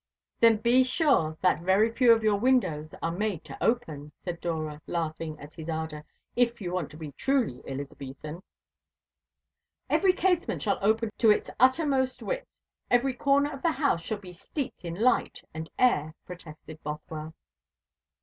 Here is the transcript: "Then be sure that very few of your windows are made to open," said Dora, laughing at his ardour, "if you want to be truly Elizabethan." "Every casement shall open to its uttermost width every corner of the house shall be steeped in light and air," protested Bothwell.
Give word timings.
"Then 0.39 0.57
be 0.57 0.81
sure 0.83 1.37
that 1.41 1.61
very 1.61 1.91
few 1.91 2.11
of 2.11 2.23
your 2.23 2.39
windows 2.39 2.95
are 3.03 3.11
made 3.11 3.43
to 3.45 3.63
open," 3.63 4.11
said 4.25 4.41
Dora, 4.41 4.81
laughing 4.87 5.39
at 5.39 5.53
his 5.53 5.69
ardour, 5.69 6.03
"if 6.35 6.59
you 6.59 6.73
want 6.73 6.89
to 6.89 6.97
be 6.97 7.11
truly 7.11 7.61
Elizabethan." 7.67 8.41
"Every 9.91 10.13
casement 10.13 10.63
shall 10.63 10.79
open 10.81 11.11
to 11.19 11.29
its 11.29 11.51
uttermost 11.59 12.23
width 12.23 12.47
every 12.89 13.13
corner 13.13 13.51
of 13.53 13.61
the 13.61 13.73
house 13.73 14.01
shall 14.01 14.17
be 14.17 14.31
steeped 14.31 14.83
in 14.83 14.95
light 14.95 15.43
and 15.53 15.69
air," 15.77 16.15
protested 16.25 16.81
Bothwell. 16.81 17.35